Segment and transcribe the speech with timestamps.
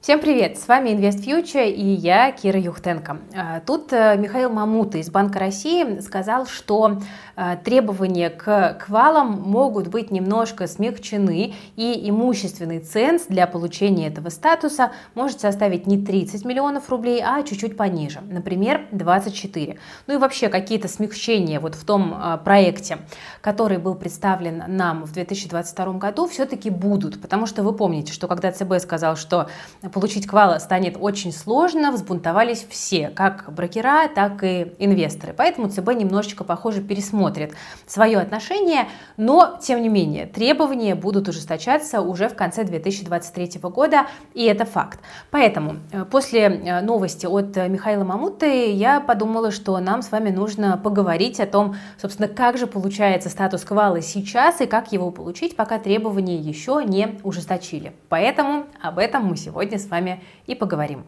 [0.00, 0.56] Всем привет!
[0.56, 3.18] С вами Invest Future и я, Кира Юхтенко.
[3.34, 7.00] А, тут э, Михаил Мамута из Банка России сказал, что
[7.36, 14.92] э, требования к квалам могут быть немножко смягчены, и имущественный ценз для получения этого статуса
[15.16, 19.78] может составить не 30 миллионов рублей, а чуть-чуть пониже, например, 24.
[20.06, 22.98] Ну и вообще какие-то смягчения вот в том э, проекте,
[23.40, 28.52] который был представлен нам в 2022 году, все-таки будут, потому что вы помните, что когда
[28.52, 29.48] ЦБ сказал, что
[29.92, 35.34] получить квала станет очень сложно, взбунтовались все, как брокера, так и инвесторы.
[35.36, 37.54] Поэтому ЦБ немножечко, похоже, пересмотрит
[37.86, 44.44] свое отношение, но, тем не менее, требования будут ужесточаться уже в конце 2023 года, и
[44.44, 45.00] это факт.
[45.30, 50.76] Поэтому э, после э, новости от Михаила Мамуты я подумала, что нам с вами нужно
[50.76, 55.78] поговорить о том, собственно, как же получается статус квала сейчас и как его получить, пока
[55.78, 57.92] требования еще не ужесточили.
[58.08, 61.04] Поэтому об этом мы сегодня с вами и поговорим.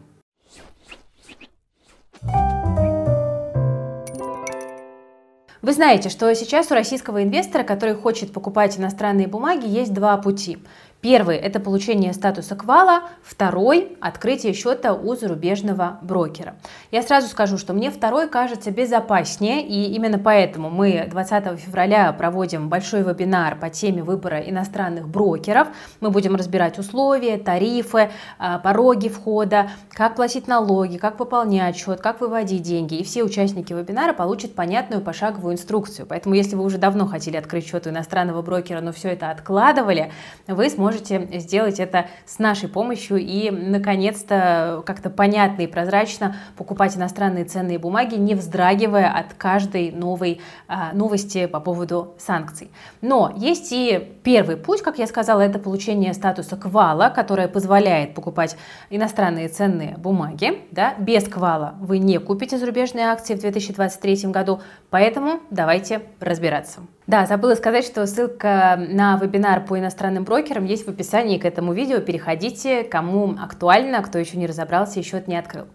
[5.61, 10.57] Вы знаете, что сейчас у российского инвестора, который хочет покупать иностранные бумаги, есть два пути.
[11.01, 16.53] Первый– это получение статуса квала, второй– открытие счета у зарубежного брокера.
[16.91, 22.69] Я сразу скажу, что мне второй кажется безопаснее, и именно поэтому мы 20 февраля проводим
[22.69, 25.69] большой вебинар по теме выбора иностранных брокеров.
[26.01, 32.21] Мы будем разбирать условия, тарифы, а, пороги входа, как платить налоги, как пополнять счет, как
[32.21, 32.93] выводить деньги.
[32.95, 36.05] И все участники вебинара получат понятную пошаговую инструкцию.
[36.05, 40.11] Поэтому, если вы уже давно хотели открыть счет у иностранного брокера, но все это откладывали,
[40.47, 46.97] вы сможете можете сделать это с нашей помощью и, наконец-то, как-то понятно и прозрачно покупать
[46.97, 52.69] иностранные ценные бумаги, не вздрагивая от каждой новой а, новости по поводу санкций.
[52.99, 58.57] Но есть и первый путь, как я сказала, это получение статуса квала, которое позволяет покупать
[58.89, 60.61] иностранные ценные бумаги.
[60.71, 60.95] Да?
[60.99, 66.81] Без квала вы не купите зарубежные акции в 2023 году, поэтому давайте разбираться.
[67.11, 71.73] Да, забыла сказать, что ссылка на вебинар по иностранным брокерам есть в описании к этому
[71.73, 71.99] видео.
[71.99, 75.65] Переходите, кому актуально, кто еще не разобрался, еще не открыл.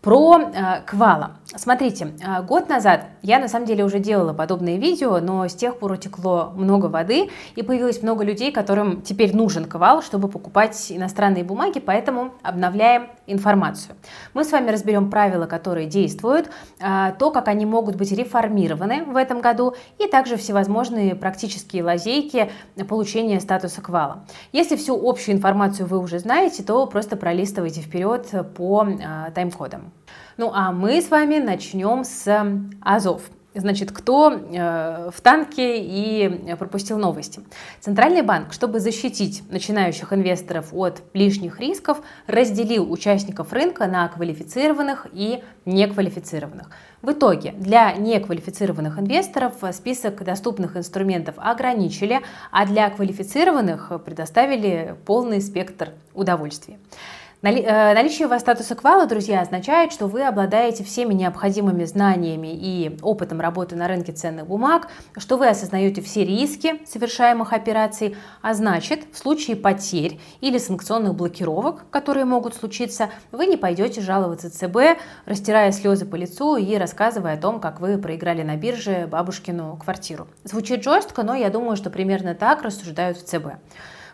[0.00, 1.32] Про э, квала.
[1.56, 5.80] Смотрите, э, год назад я на самом деле уже делала подобные видео, но с тех
[5.80, 11.42] пор утекло много воды и появилось много людей, которым теперь нужен квал, чтобы покупать иностранные
[11.42, 13.96] бумаги, поэтому обновляем информацию.
[14.32, 19.16] Мы с вами разберем правила, которые действуют, э, то, как они могут быть реформированы в
[19.16, 22.52] этом году и также всевозможные практические лазейки
[22.88, 24.24] получения статуса квала.
[24.52, 29.90] Если всю общую информацию вы уже знаете, то просто пролистывайте вперед по э, тайм-кодам.
[30.36, 32.46] Ну а мы с вами начнем с
[32.80, 33.22] Азов.
[33.52, 37.40] Значит, кто э, в танке и пропустил новости?
[37.80, 45.42] Центральный банк, чтобы защитить начинающих инвесторов от лишних рисков, разделил участников рынка на квалифицированных и
[45.64, 46.70] неквалифицированных.
[47.02, 52.20] В итоге для неквалифицированных инвесторов список доступных инструментов ограничили,
[52.52, 56.78] а для квалифицированных предоставили полный спектр удовольствий.
[57.42, 62.98] Э, наличие у вас статуса квала, друзья, означает, что вы обладаете всеми необходимыми знаниями и
[63.00, 69.06] опытом работы на рынке ценных бумаг, что вы осознаете все риски совершаемых операций, а значит,
[69.12, 75.72] в случае потерь или санкционных блокировок, которые могут случиться, вы не пойдете жаловаться ЦБ, растирая
[75.72, 80.28] слезы по лицу и рассказывая о том, как вы проиграли на бирже бабушкину квартиру.
[80.44, 83.54] Звучит жестко, но я думаю, что примерно так рассуждают в ЦБ.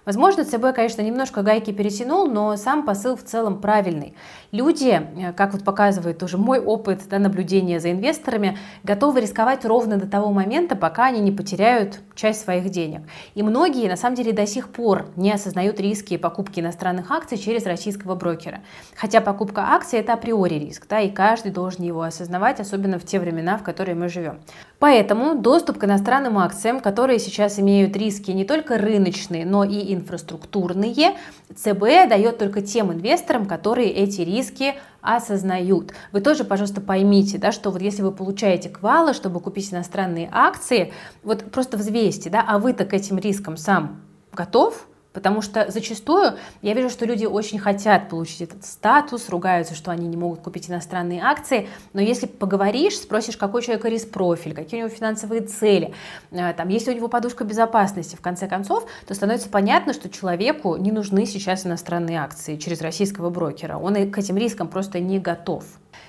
[0.06, 4.14] Возможно, ЦБ, конечно, немножко гайки перетянул, но сам посыл в целом правильный.
[4.52, 9.96] Люди, э, как вот показывает уже мой опыт да, наблюдения за инвесторами, готовы рисковать ровно
[9.96, 13.00] до того момента, пока они не потеряют часть своих денег.
[13.34, 17.66] И многие, на самом деле, до сих пор не осознают риски покупки иностранных акций через
[17.66, 18.60] российского брокера.
[18.94, 23.18] Хотя покупка акций– это априори риск, да, и каждый должен его осознавать, особенно в те
[23.18, 24.38] времена, в которые мы живем.
[24.78, 31.16] Поэтому доступ к иностранным акциям, которые сейчас имеют риски не только рыночные, но и инфраструктурные,
[31.54, 35.92] ЦБ дает только тем инвесторам, которые эти риски осознают.
[36.12, 40.92] Вы тоже, пожалуйста, поймите, да, что вот если вы получаете квалы, чтобы купить иностранные акции,
[41.22, 44.86] вот просто взвесьте, да, а вы-то к этим рискам сам готов,
[45.16, 50.06] Потому что зачастую я вижу, что люди очень хотят получить этот статус, ругаются, что они
[50.08, 54.84] не могут купить иностранные акции, но если поговоришь, спросишь, какой у человека риск-профиль, какие у
[54.84, 55.94] него финансовые цели,
[56.32, 60.10] э, там, есть ли у него подушка безопасности, в конце концов, то становится понятно, что
[60.10, 63.78] человеку не нужны сейчас иностранные акции через российского брокера.
[63.78, 65.64] Он к этим рискам просто не готов.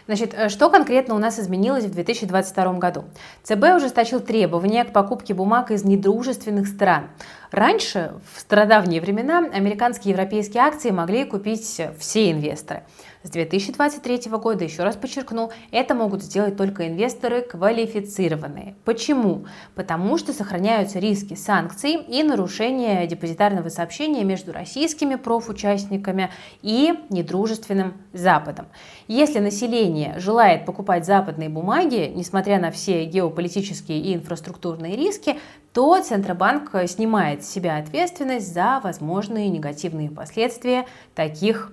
[0.07, 3.05] Значит, э, что конкретно у нас изменилось в 2022 году?
[3.43, 7.09] ЦБ ужесточил требования к покупке бумаг из недружественных стран.
[7.51, 12.83] Раньше, в стародавние времена, американские и европейские акции могли купить все инвесторы.
[13.23, 18.75] С 2023 года, еще раз подчеркну, это могут сделать только инвесторы квалифицированные.
[18.85, 19.45] Почему?
[19.75, 26.29] Потому что сохраняются риски санкций и нарушения депозитарного сообщения между российскими профучастниками
[26.61, 28.67] и недружественным Западом.
[29.07, 35.37] Если население желает покупать западные бумаги, несмотря на все геополитические и инфраструктурные риски,
[35.77, 41.71] то Центробанк снимает с себя ответственность за возможные негативные последствия таких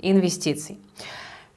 [0.00, 0.80] инвестиций.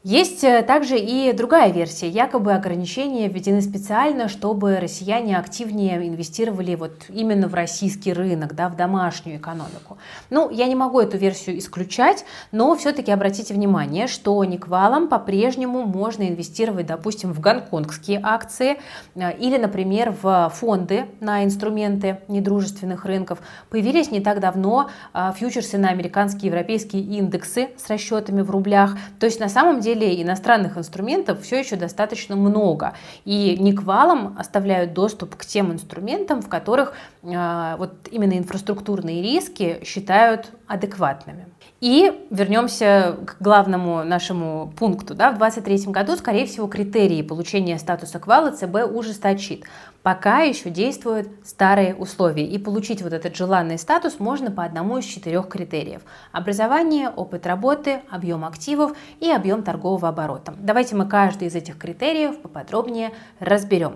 [0.08, 2.08] Есть э, также и другая версия.
[2.08, 8.78] Якобы ограничения введены специально, чтобы россияне активнее инвестировали вот именно в российский рынок, да, в
[8.78, 9.98] домашнюю экономику.
[10.30, 12.24] Ну, я не могу эту версию исключать,
[12.54, 18.78] но все-таки обратите внимание, что Никвалом по-прежнему можно инвестировать, допустим, в гонконгские акции
[19.14, 23.40] э, или, например, в фонды на инструменты недружественных рынков.
[23.70, 28.96] Появились не так давно э, фьючерсы на американские и европейские индексы с расчетами в рублях.
[29.20, 32.94] То есть на самом деле деле иностранных инструментов все еще достаточно много.
[33.26, 40.52] И Никвалом оставляют доступ к тем инструментам, в которых э, вот именно инфраструктурные риски считают
[40.68, 41.48] адекватными.
[41.80, 45.14] И вернемся к главному нашему пункту.
[45.14, 49.66] Да, в 2023 году, скорее всего, критерии получения статуса квала ЦБ ужесточит.
[50.08, 55.04] Пока еще действуют старые условия, и получить вот этот желанный статус можно по одному из
[55.04, 56.02] четырех критериев.
[56.32, 60.56] Образование, опыт работы, объем активов и объем торгового оборота.
[60.60, 63.12] Давайте мы каждый из этих критериев поподробнее
[63.42, 63.96] разберем.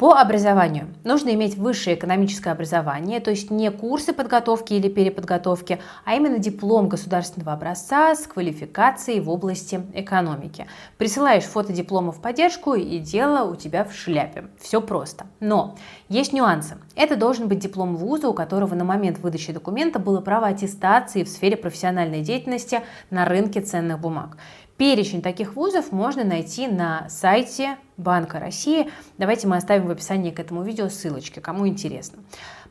[0.00, 6.14] По образованию нужно иметь высшее экономическое образование, то есть не курсы подготовки или переподготовки, а
[6.14, 10.66] именно диплом государственного образца с квалификацией в области экономики.
[10.96, 14.44] Присылаешь фото диплома в поддержку и дело у тебя в шляпе.
[14.58, 15.26] Все просто.
[15.38, 15.76] Но
[16.08, 16.78] есть нюансы.
[16.96, 21.28] Это должен быть диплом вуза, у которого на момент выдачи документа было право аттестации в
[21.28, 22.80] сфере профессиональной деятельности
[23.10, 24.38] на рынке ценных бумаг.
[24.80, 28.88] Перечень таких вузов можно найти на сайте Банка России.
[29.18, 32.20] Давайте мы оставим в описании к этому видео ссылочки, кому интересно.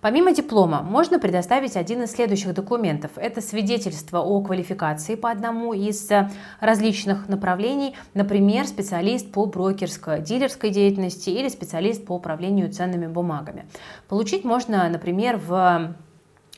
[0.02, 3.12] Помимо диплома можно предоставить один из следующих документов.
[3.16, 6.10] Это свидетельство о квалификации по одному из
[6.60, 13.68] различных направлений, например, специалист по брокерско-дилерской деятельности или специалист по управлению ценными бумагами.
[14.08, 15.94] Получить можно, например, в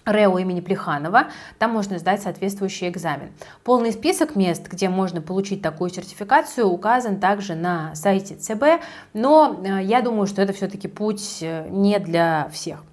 [0.05, 1.27] РЭО имени Плеханова,
[1.59, 3.31] там можно сдать соответствующий экзамен.
[3.63, 8.83] Полный список мест, где можно получить такую сертификацию, указан также на сайте ЦБ,
[9.13, 12.83] но э, я думаю, что это все-таки путь э, не для всех.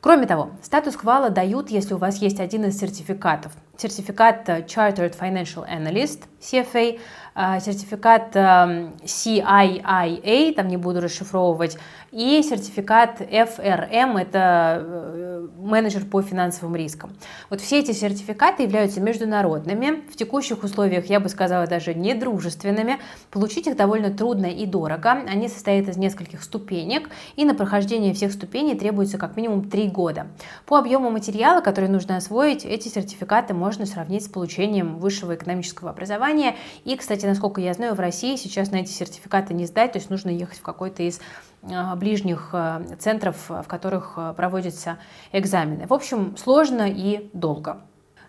[0.00, 3.52] Кроме того, статус квала дают, если у вас есть один из сертификатов.
[3.76, 7.00] Сертификат э, Chartered Financial Analyst, CFA,
[7.36, 11.78] сертификат CIIA, там не буду расшифровывать,
[12.16, 17.12] и сертификат FRM, это э, менеджер по финансовым рискам.
[17.50, 23.00] Вот все эти сертификаты являются международными, в текущих условиях, я бы сказала, даже недружественными.
[23.30, 25.10] Получить их довольно трудно и дорого.
[25.28, 30.26] Они состоят из нескольких ступенек, и на прохождение всех ступеней требуется как минимум 3 года.
[30.64, 36.56] По объему материала, который нужно освоить, эти сертификаты можно сравнить с получением высшего экономического образования.
[36.84, 40.10] И, кстати, насколько я знаю, в России сейчас на эти сертификаты не сдать, то есть
[40.10, 41.20] нужно ехать в какой-то из
[41.62, 44.98] а, ближних а, центров, в которых а, проводятся
[45.32, 45.86] экзамены.
[45.86, 47.82] В общем, сложно и долго.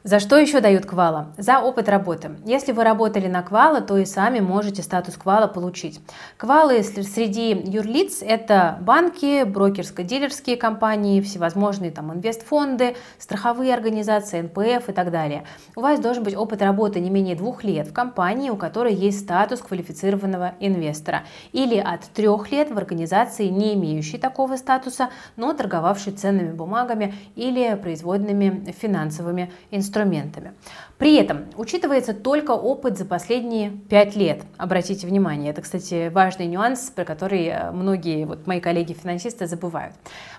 [0.07, 1.33] За что еще дают квала?
[1.37, 2.37] За опыт работы.
[2.45, 5.99] Если вы работали на квала, то и сами можете статус квала получить.
[6.37, 15.11] Квалы среди юрлиц– это банки, брокерско-дилерские компании, всевозможные там инвестфонды, страховые организации, НПФ и так
[15.11, 15.43] далее.
[15.75, 19.19] У вас должен быть опыт работы не менее двух лет в компании, у которой есть
[19.19, 26.13] статус квалифицированного инвестора, или от трех лет в организации, не имеющей такого статуса, но торговавшей
[26.13, 30.53] ценными бумагами или производными финансовыми инструментами инструментами.
[30.97, 34.41] При этом учитывается только опыт за последние 5 лет.
[34.57, 39.93] Обратите внимание, это, кстати, важный нюанс, про который э, многие вот, мои коллеги-финансисты забывают.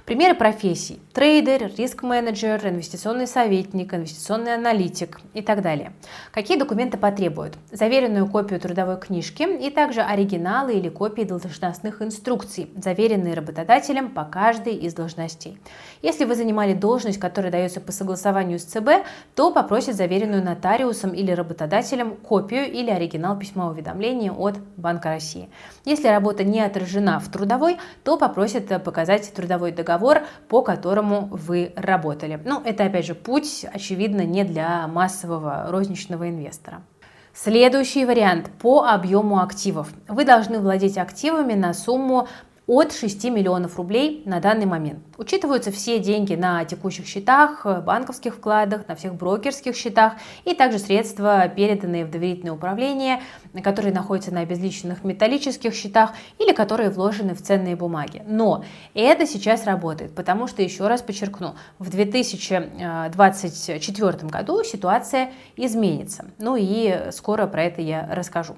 [0.04, 1.00] Примеры профессий.
[1.12, 5.92] Трейдер, риск-менеджер, инвестиционный советник, инвестиционный аналитик и так далее.
[6.32, 7.56] Какие документы потребуют?
[7.70, 14.74] Заверенную копию трудовой книжки и также оригиналы или копии должностных инструкций, заверенные работодателем по каждой
[14.74, 15.60] из должностей.
[16.02, 21.30] Если вы занимали должность, которая дается по согласованию с ЦБ, то попросят заверенную нотариусом или
[21.32, 25.50] работодателем копию или оригинал письма уведомления от Банка России.
[25.84, 32.40] Если работа не отражена в трудовой, то попросят показать трудовой договор, по которому вы работали.
[32.44, 36.82] Ну, это опять же путь, очевидно, не для массового розничного инвестора.
[37.40, 39.92] Следующий вариант по объему активов.
[40.08, 42.26] Вы должны владеть активами на сумму
[42.68, 44.98] от 6 миллионов рублей на данный момент.
[45.16, 50.12] Учитываются все деньги на текущих счетах, банковских вкладах, на всех брокерских счетах
[50.44, 53.22] и также средства, переданные в доверительное управление,
[53.64, 58.22] которые находятся на обезличенных металлических счетах или которые вложены в ценные бумаги.
[58.26, 66.26] Но это сейчас работает, потому что, еще раз подчеркну, в 2024 году ситуация изменится.
[66.38, 68.56] Ну и скоро про это я расскажу.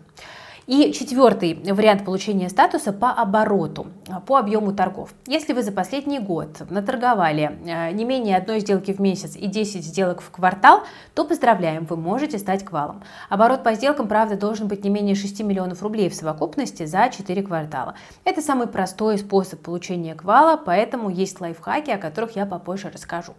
[0.71, 3.89] И четвертый вариант получения статуса по обороту,
[4.25, 5.13] по объему торгов.
[5.27, 9.85] Если вы за последний год наторговали э, не менее одной сделки в месяц и 10
[9.85, 10.85] сделок в квартал,
[11.17, 13.03] то поздравляем, вы можете стать квалом.
[13.29, 17.43] Оборот по сделкам, правда, должен быть не менее 6 миллионов рублей в совокупности за 4
[17.43, 17.97] квартала.
[18.23, 23.35] Это самый простой способ получения квала, поэтому есть лайфхаки, о которых я попозже расскажу.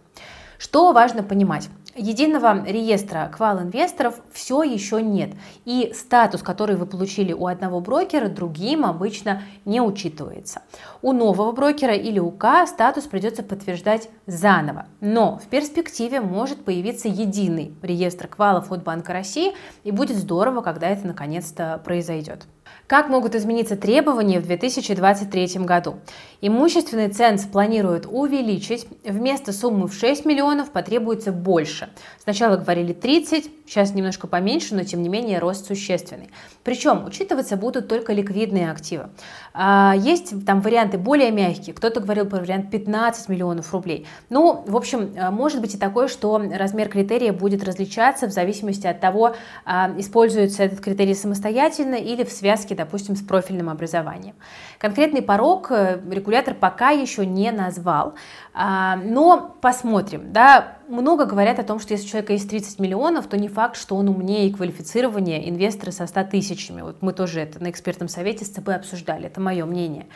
[0.62, 1.68] Что важно понимать?
[1.96, 5.30] Единого реестра квал-инвесторов все еще нет,
[5.64, 10.62] и статус, который вы получили у одного брокера, другим обычно не учитывается.
[11.02, 17.74] У нового брокера или УК статус придется подтверждать заново, но в перспективе может появиться единый
[17.82, 22.46] реестр квалов от Банка России, и будет здорово, когда это наконец-то произойдет.
[22.86, 25.96] Как могут измениться требования в 2023 году?
[26.42, 28.86] Имущественный ценз планируют увеличить.
[29.04, 31.88] Вместо суммы в 6 миллионов потребуется больше.
[32.22, 36.30] Сначала говорили 30, сейчас немножко поменьше, но тем не менее рост существенный.
[36.64, 39.08] Причем учитываться будут только ликвидные активы.
[39.54, 41.74] А, есть там варианты более мягкие.
[41.74, 44.06] Кто-то говорил про вариант 15 миллионов рублей.
[44.28, 48.86] Ну, в общем, а, может быть и такое, что размер критерия будет различаться в зависимости
[48.86, 54.34] от того, а, используется этот критерий самостоятельно или в связке, допустим, с профильным образованием.
[54.78, 58.14] Конкретный порог э, регулятор пока еще не назвал,
[58.54, 60.32] но посмотрим.
[60.32, 63.76] Да, много говорят о том, что если у человека есть 30 миллионов, то не факт,
[63.76, 66.82] что он умнее и квалифицированнее инвестора со 100 тысячами.
[66.82, 70.06] Вот мы тоже это на экспертном совете с ЦБ обсуждали, это мое мнение.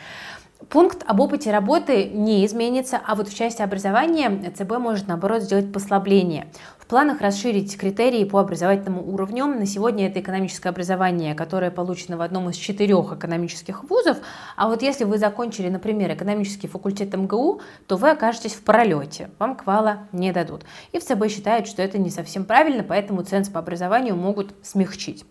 [0.71, 5.71] Пункт об опыте работы не изменится, а вот в части образования ЦБ может, наоборот, сделать
[5.71, 6.47] послабление.
[6.79, 9.47] В планах расширить критерии по образовательному уровню.
[9.47, 14.17] На сегодня это экономическое образование, которое получено в одном из четырех экономических вузов.
[14.57, 19.31] А вот если вы закончили, например, экономический факультет МГУ, то вы окажетесь в пролете.
[19.39, 20.65] Вам квала не дадут.
[20.93, 25.27] И в ЦБ считают, что это не совсем правильно, поэтому ценз по образованию могут смягчить.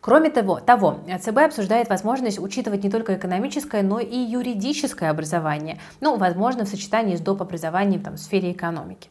[0.00, 6.16] Кроме того, того, ЦБ обсуждает возможность учитывать не только экономическое, но и юридическое образование, ну,
[6.16, 7.42] возможно, в сочетании с доп.
[7.42, 9.08] образованием там, в сфере экономики.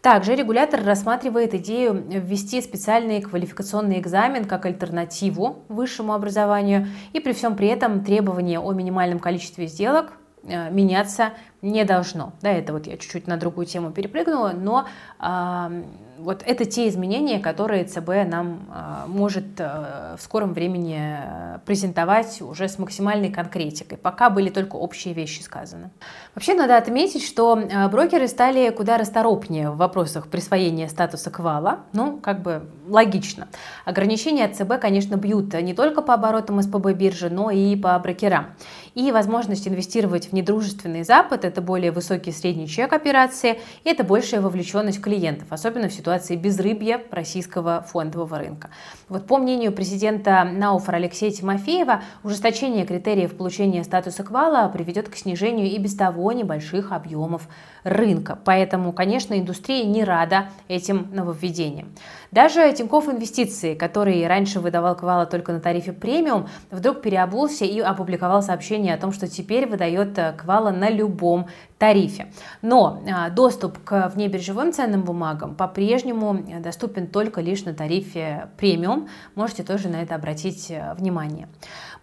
[0.00, 7.56] Также регулятор рассматривает идею ввести специальный квалификационный экзамен как альтернативу высшему образованию, и при всем
[7.56, 10.12] при этом требования о минимальном количестве сделок
[10.46, 11.32] меняться
[11.64, 12.32] не должно.
[12.42, 14.86] Да, это вот я чуть-чуть на другую тему перепрыгнула, но
[15.18, 15.82] э,
[16.18, 22.42] вот это те изменения, которые ЦБ нам э, может э, в скором времени э, презентовать
[22.42, 23.96] уже с максимальной конкретикой.
[23.96, 25.90] Пока были только общие вещи сказаны.
[26.34, 31.80] Вообще надо отметить, что э, брокеры стали куда расторопнее в вопросах присвоения статуса квала.
[31.94, 33.48] Ну, как бы логично.
[33.86, 38.48] Ограничения ЦБ, конечно, бьют не только по оборотам СПБ биржи, но и по брокерам.
[38.94, 44.40] И возможность инвестировать в недружественный Запад– это более высокий средний чек операции, и это большая
[44.40, 48.70] вовлеченность клиентов, особенно в ситуации безрыбья российского фондового рынка.
[49.08, 55.66] Вот по мнению президента Науфора Алексея Тимофеева, ужесточение критериев получения статуса квала приведет к снижению
[55.66, 57.48] и без того небольших объемов
[57.82, 58.38] рынка.
[58.44, 61.88] Поэтому, конечно, индустрия не рада этим нововведениям.
[62.30, 68.42] Даже Тинькофф Инвестиции, который раньше выдавал квала только на тарифе премиум, вдруг переобулся и опубликовал
[68.42, 71.48] сообщение о том, что теперь выдает э, квала на любом
[71.84, 72.28] тарифе.
[72.62, 79.08] Но а, доступ к внебиржевым ценным бумагам по-прежнему доступен только лишь на тарифе премиум.
[79.34, 81.46] Можете тоже на это обратить э, внимание.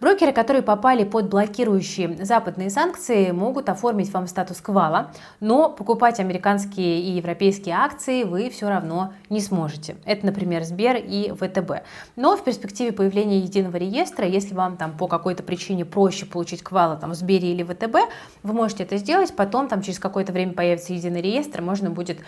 [0.00, 7.00] Брокеры, которые попали под блокирующие западные санкции, могут оформить вам статус квала, но покупать американские
[7.00, 9.96] и европейские акции вы все равно не сможете.
[10.04, 11.84] Это, например, Сбер и ВТБ.
[12.16, 16.96] Но в перспективе появления единого реестра, если вам там по какой-то причине проще получить квала
[16.96, 17.96] там, в Сбере или ВТБ,
[18.42, 22.18] вы можете это сделать, потом там через какое-то время появится единый реестр, можно будет,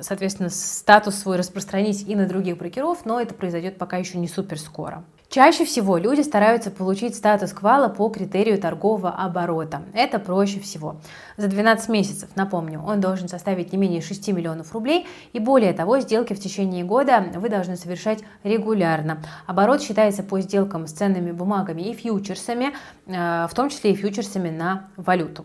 [0.00, 4.58] соответственно, статус свой распространить и на других брокеров, но это произойдет пока еще не супер
[4.58, 5.04] скоро.
[5.34, 9.82] Чаще всего люди стараются получить статус квала по критерию торгового оборота.
[9.92, 10.96] Это проще всего.
[11.36, 15.98] За 12 месяцев, напомню, он должен составить не менее 6 миллионов рублей, и более того,
[15.98, 19.18] сделки в течение года вы должны совершать регулярно.
[19.46, 22.72] Оборот считается по сделкам с ценными бумагами и фьючерсами,
[23.06, 25.44] э, в том числе и фьючерсами на валюту.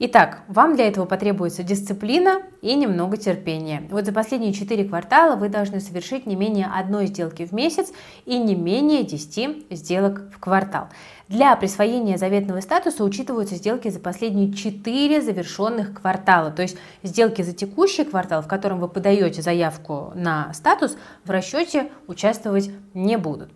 [0.00, 3.84] Итак, вам для этого потребуется дисциплина и немного терпения.
[3.90, 7.92] Вот за последние 4 квартала вы должны совершить не менее одной сделки в месяц
[8.26, 10.88] и не менее 10 сделок в квартал.
[11.28, 17.52] Для присвоения заветного статуса учитываются сделки за последние 4 завершенных квартала, то есть сделки за
[17.52, 23.48] текущий квартал, в котором вы подаете заявку на статус, в расчете участвовать не будут.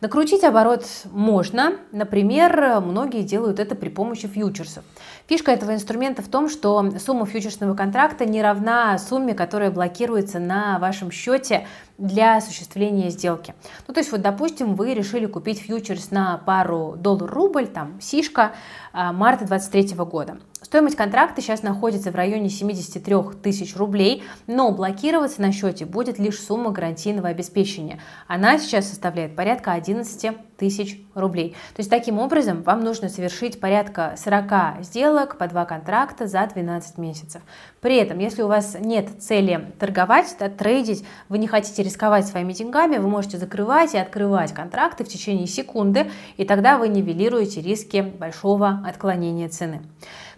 [0.00, 1.72] Накрутить оборот можно.
[1.90, 4.84] Например, многие делают это при помощи фьючерсов.
[5.28, 10.78] Фишка этого инструмента в том, что сумма фьючерсного контракта не равна сумме, которая блокируется на
[10.78, 11.66] вашем счете
[11.98, 13.54] для осуществления сделки.
[13.86, 18.52] Ну, то есть, вот, допустим, вы решили купить фьючерс на пару доллар-рубль, там, сишка,
[18.94, 20.38] а, марта 2023 года.
[20.68, 26.38] Стоимость контракта сейчас находится в районе 73 тысяч рублей, но блокироваться на счете будет лишь
[26.38, 28.00] сумма гарантийного обеспечения.
[28.26, 31.52] Она сейчас составляет порядка 11 тысяч рублей.
[31.74, 36.98] То есть таким образом вам нужно совершить порядка 40 сделок по два контракта за 12
[36.98, 37.40] месяцев.
[37.80, 42.52] При этом, если у вас нет цели торговать, да, трейдить, вы не хотите рисковать своими
[42.52, 48.02] деньгами, вы можете закрывать и открывать контракты в течение секунды, и тогда вы нивелируете риски
[48.02, 49.80] большого отклонения цены.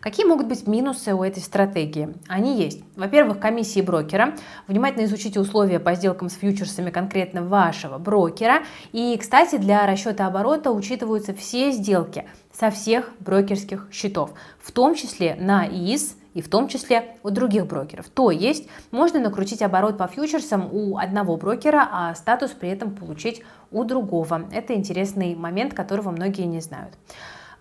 [0.00, 2.14] Какие могут быть минусы у этой стратегии?
[2.26, 2.82] Они есть.
[2.96, 4.34] Во-первых, комиссии брокера.
[4.66, 8.62] Внимательно изучите условия по сделкам с фьючерсами конкретно вашего брокера.
[8.92, 15.36] И, кстати, для расчета оборота учитываются все сделки со всех брокерских счетов, в том числе
[15.38, 18.08] на ИИС, и в том числе у других брокеров.
[18.08, 23.42] То есть можно накрутить оборот по фьючерсам у одного брокера, а статус при этом получить
[23.70, 24.48] у другого.
[24.52, 26.94] Это интересный момент, которого многие не знают.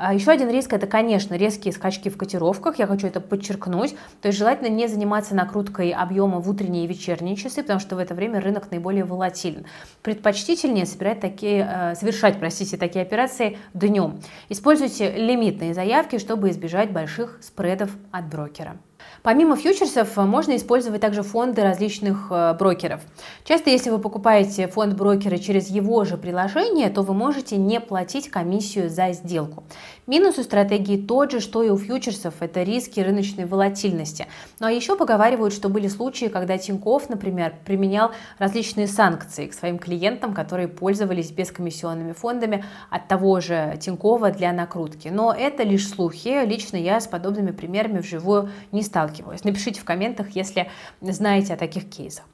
[0.02, 2.80] А Еще один риск это, конечно, резкие скачки в котировках.
[2.80, 3.98] Я хочу это подчеркнуть.
[4.22, 8.00] То есть желательно не заниматься накруткой объема в утренние и вечерние часы, потому что в
[8.00, 9.66] это время рынок наиболее волатилен.
[10.02, 14.22] Предпочтительнее собирать такие, э, совершать простите, такие операции днем.
[14.48, 18.78] Используйте лимитные заявки, чтобы избежать больших спредов от брокера.
[19.22, 23.02] Помимо фьючерсов э, можно использовать также фонды различных э, брокеров.
[23.44, 28.30] Часто, если вы покупаете фонд брокера через его же приложение, то вы можете не платить
[28.30, 29.64] комиссию за сделку.
[30.08, 34.28] Минус у стратегии тот же, что и у фьючерсов, это риски рыночной волатильности.
[34.60, 39.78] Ну а еще поговаривают, что были случаи, когда Тиньков, например, применял различные санкции к своим
[39.78, 45.10] клиентам, которые пользовались бескомиссионными фондами от того же Тинькова для накрутки.
[45.10, 46.44] Но это лишь слухи.
[46.46, 49.44] Лично я с подобными примерами вживую не сталкиваюсь.
[49.44, 50.70] Напишите в комментах, если
[51.02, 52.26] знаете о таких кейсах.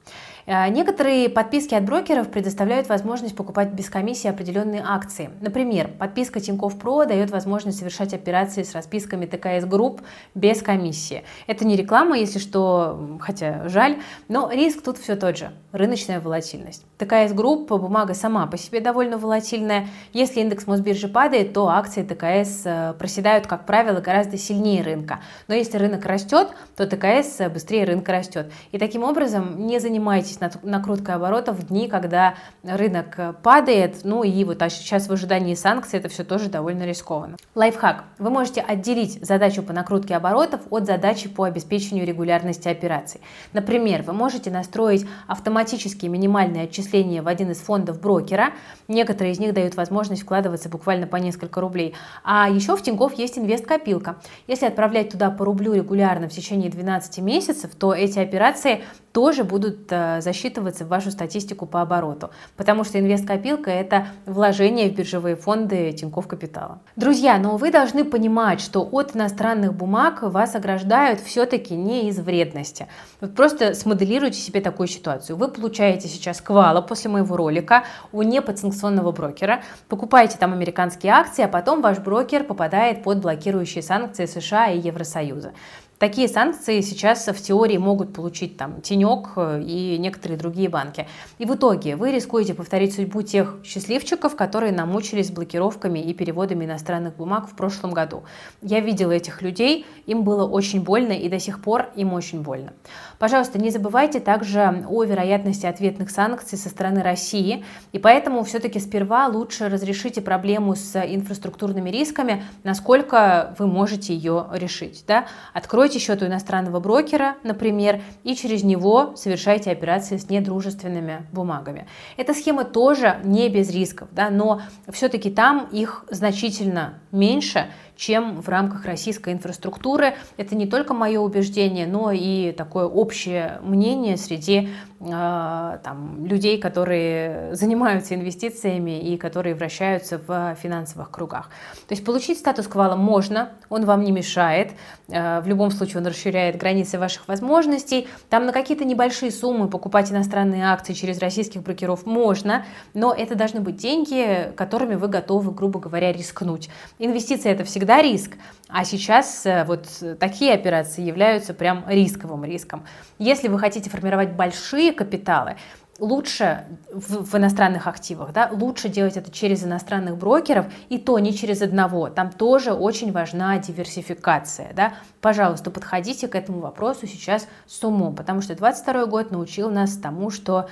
[0.46, 5.30] Э, некоторые подписки от брокеров предоставляют возможность покупать без комиссии определенные акции.
[5.40, 10.02] Например, подписка Тинькофф Pro дает возможность совершать операции с расписками ТКС Групп
[10.34, 11.24] без комиссии.
[11.48, 16.84] Это не реклама, если что, хотя жаль, но риск тут все тот же– рыночная волатильность.
[16.96, 19.88] ТКС Групп, бумага сама по себе довольно волатильная.
[20.12, 25.18] Если индекс Мосбиржи падает, то акции ТКС э, проседают, как правило, гораздо сильнее рынка.
[25.48, 28.52] Но если рынок растет, то ТКС быстрее рынка растет.
[28.70, 34.44] И таким образом не занимайтесь занимаетесь накруткой оборотов в дни, когда рынок падает, ну и
[34.44, 37.36] вот а сейчас в ожидании санкций это все тоже довольно рискованно.
[37.54, 38.04] Лайфхак.
[38.18, 43.20] Вы можете отделить задачу по накрутке оборотов от задачи по обеспечению регулярности операций.
[43.52, 48.50] Например, вы можете настроить автоматические минимальные отчисления в один из фондов брокера.
[48.88, 51.94] Некоторые из них дают возможность вкладываться буквально по несколько рублей.
[52.24, 54.16] А еще в Тинькофф есть инвест-копилка.
[54.46, 58.82] Если отправлять туда по рублю регулярно в течение 12 месяцев, то эти операции
[59.16, 64.94] тоже будут э, засчитываться в вашу статистику по обороту, потому что инвест-копилка– это вложение в
[64.94, 66.80] биржевые фонды Тинькофф Капитала.
[66.96, 72.88] Друзья, но вы должны понимать, что от иностранных бумаг вас ограждают все-таки не из вредности.
[73.22, 75.38] Вот просто смоделируйте себе такую ситуацию.
[75.38, 81.48] Вы получаете сейчас квала после моего ролика у неподсанкционного брокера, покупаете там американские акции, а
[81.48, 85.52] потом ваш брокер попадает под блокирующие санкции США и Евросоюза.
[85.98, 91.08] Такие санкции сейчас в теории могут получить там Тенек э, и некоторые другие банки.
[91.38, 97.16] И в итоге вы рискуете повторить судьбу тех счастливчиков, которые намучились блокировками и переводами иностранных
[97.16, 98.24] бумаг в прошлом году.
[98.60, 102.74] Я видела этих людей, им было очень больно и до сих пор им очень больно.
[103.18, 109.28] Пожалуйста, не забывайте также о вероятности ответных санкций со стороны России, и поэтому все-таки сперва
[109.28, 115.04] лучше разрешите проблему с инфраструктурными рисками, насколько вы можете ее решить.
[115.08, 115.26] Да?
[115.54, 121.86] Откройте счет у иностранного брокера, например, и через него совершайте операции с недружественными бумагами.
[122.16, 128.48] Эта схема тоже не без рисков, да, но все-таки там их значительно меньше, чем в
[128.48, 130.14] рамках российской инфраструктуры.
[130.36, 138.14] Это не только мое убеждение, но и такое общее мнение среди там, людей, которые занимаются
[138.14, 141.50] инвестициями и которые вращаются в финансовых кругах.
[141.86, 144.72] То есть получить статус квала можно, он вам не мешает.
[145.08, 148.08] Э, в любом случае он расширяет границы ваших возможностей.
[148.30, 153.60] Там на какие-то небольшие суммы покупать иностранные акции через российских брокеров можно, но это должны
[153.60, 156.70] быть деньги, которыми вы готовы, грубо говоря, рискнуть.
[156.98, 158.32] Инвестиции это всегда риск,
[158.68, 159.86] а сейчас э, вот
[160.18, 162.84] такие операции являются прям рисковым риском.
[163.18, 165.56] Если вы хотите формировать большие капиталы,
[165.98, 171.34] лучше в, в иностранных активах, да, лучше делать это через иностранных брокеров, и то не
[171.34, 172.08] через одного.
[172.08, 174.72] Там тоже очень важна диверсификация.
[174.74, 174.94] Да.
[175.20, 180.30] Пожалуйста, подходите к этому вопросу сейчас с умом, потому что 22 год научил нас тому,
[180.30, 180.68] что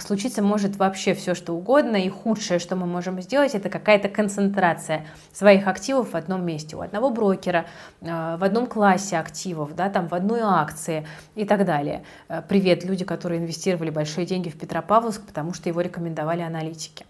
[0.00, 5.06] случиться может вообще все, что угодно, и худшее, что мы можем сделать, это какая-то концентрация
[5.32, 7.66] своих активов в одном месте, у одного брокера,
[8.00, 12.04] э, в одном классе активов, да, там в одной акции и так далее.
[12.28, 17.06] Э, привет, люди, которые инвестировали большие деньги в Петропавловск, потому что его рекомендовали аналитики.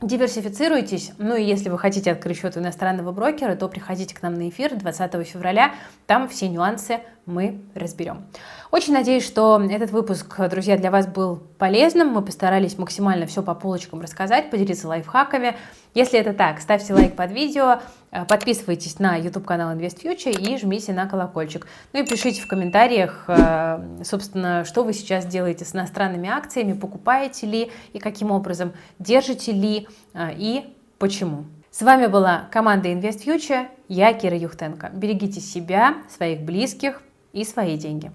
[0.00, 4.34] Диверсифицируйтесь, ну и если вы хотите открыть счет у иностранного брокера, то приходите к нам
[4.34, 5.74] на эфир 20 февраля,
[6.08, 8.24] там все нюансы мы разберем.
[8.72, 12.08] Очень надеюсь, что этот выпуск, друзья, для вас был полезным.
[12.08, 15.56] Мы постарались максимально все по полочкам рассказать, поделиться лайфхаками.
[15.94, 21.06] Если это так, ставьте лайк под видео, э, подписывайтесь на YouTube-канал InvestFuture и жмите на
[21.06, 21.66] колокольчик.
[21.92, 27.46] Ну и пишите в комментариях, э, собственно, что вы сейчас делаете с иностранными акциями, покупаете
[27.46, 31.44] ли и каким образом, держите ли э, и почему.
[31.70, 34.90] С вами была команда InvestFuture, я Кира Юхтенко.
[34.94, 37.02] Берегите себя, своих близких
[37.34, 38.12] и свои деньги.